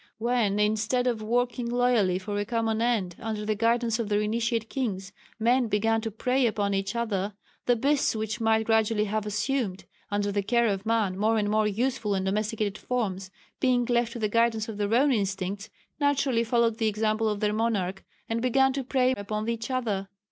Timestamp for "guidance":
3.53-3.99, 14.27-14.67